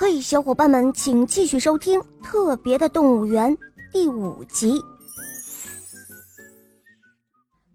[0.00, 3.52] 嘿，小伙伴们，请继续收听《特别的动物园》
[3.92, 4.80] 第五集。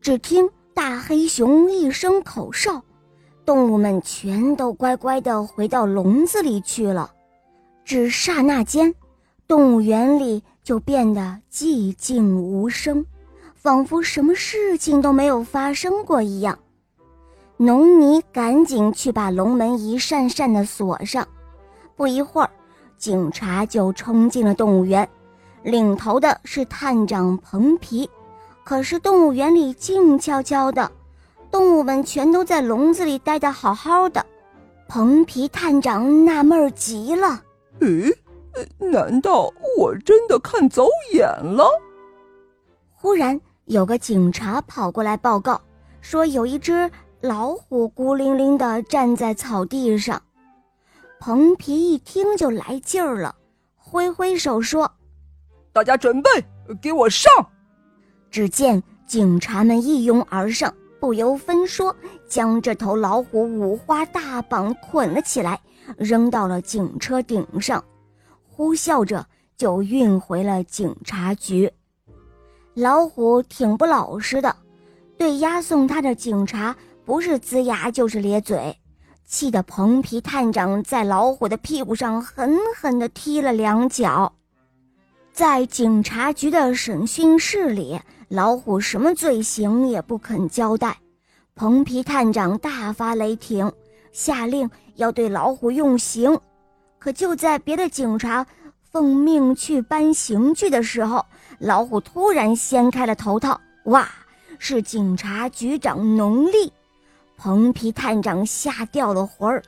[0.00, 2.80] 只听大黑熊一声口哨，
[3.44, 7.10] 动物们全都乖乖的回到笼子里去了。
[7.84, 8.94] 只刹那间，
[9.48, 13.04] 动物园里就变得寂静无声，
[13.56, 16.56] 仿佛什么事情都没有发生过一样。
[17.56, 21.26] 农尼赶紧去把笼门一扇扇的锁上。
[21.96, 22.50] 不一会儿，
[22.96, 25.08] 警察就冲进了动物园，
[25.62, 28.08] 领头的是探长彭皮。
[28.64, 30.90] 可是动物园里静悄悄的，
[31.50, 34.24] 动物们全都在笼子里待得好好的。
[34.88, 37.42] 彭皮探长纳闷极了
[37.80, 38.14] ：“诶，
[38.78, 41.68] 难道我真的看走眼了？”
[42.94, 45.60] 忽然，有个警察跑过来报告，
[46.00, 50.20] 说有一只老虎孤零零的站在草地上。
[51.26, 53.34] 彭皮一听就来劲儿了，
[53.76, 54.92] 挥挥手说
[55.72, 56.28] ：“大家准备，
[56.82, 57.32] 给我上！”
[58.30, 61.96] 只见警察们一拥而上，不由分说
[62.28, 65.58] 将这头老虎五花大绑捆了起来，
[65.96, 67.82] 扔到了警车顶上，
[68.46, 69.26] 呼啸着
[69.56, 71.72] 就运回了警察局。
[72.74, 74.54] 老虎挺不老实的，
[75.16, 78.78] 对押送他的警察不是龇牙就是咧嘴。
[79.26, 84.32] 气得彭皮探长在老虎的屁股上狠狠地踢了两脚，
[85.32, 90.96] 在警察局的审讯室里，老虎什么罪行也不肯交代。
[91.56, 93.72] 彭皮探长大发雷霆，
[94.12, 96.38] 下令要对老虎用刑。
[96.98, 98.46] 可就在别的警察
[98.82, 101.24] 奉命去搬刑具的时候，
[101.58, 104.08] 老虎突然掀开了头套，哇，
[104.58, 106.72] 是警察局长农历。
[107.44, 109.62] 彭皮探长吓掉了魂儿，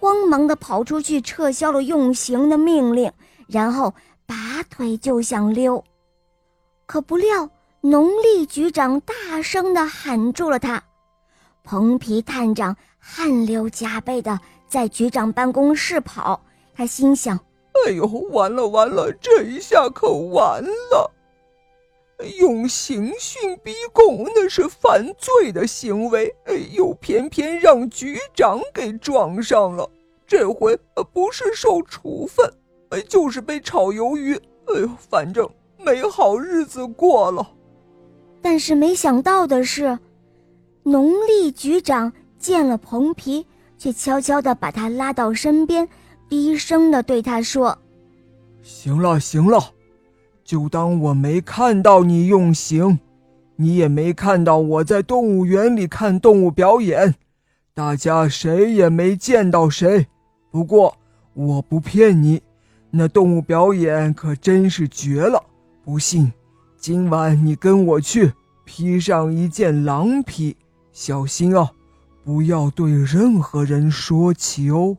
[0.00, 3.12] 慌忙地跑出去撤销了用刑的命令，
[3.46, 3.94] 然后
[4.26, 5.84] 拔腿就想溜，
[6.84, 7.48] 可不料
[7.80, 10.82] 农历局长大声地喊住了他。
[11.62, 16.40] 彭皮探长汗流浃背地在局长办公室跑，
[16.74, 17.38] 他心想
[17.86, 21.08] ：“哎呦，完了完了，这一下可完了。”
[22.38, 26.32] 用刑讯逼供那是犯罪的行为，
[26.72, 29.88] 又偏偏让局长给撞上了。
[30.26, 30.78] 这回
[31.12, 32.48] 不是受处分，
[33.08, 34.34] 就是被炒鱿鱼。
[34.66, 37.46] 哎呦，反正没好日子过了。
[38.40, 39.98] 但是没想到的是，
[40.84, 43.46] 农历局长见了彭皮，
[43.76, 45.88] 却悄悄地把他拉到身边，
[46.28, 47.76] 低声地对他说
[48.62, 49.60] ：“行了，行了。”
[50.44, 52.98] 就当我没看到你用刑，
[53.56, 57.14] 你也没看到我在动物园里看动物表演，
[57.74, 60.06] 大家谁也没见到谁。
[60.50, 60.96] 不过
[61.34, 62.42] 我不骗你，
[62.90, 65.42] 那动物表演可真是绝了。
[65.84, 66.32] 不信，
[66.76, 68.32] 今晚你跟我去，
[68.64, 70.56] 披上一件狼皮，
[70.92, 71.70] 小心啊，
[72.24, 74.96] 不要对任何人说起哦。